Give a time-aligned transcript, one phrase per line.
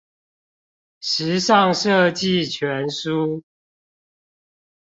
[0.99, 3.43] 時尚設計全書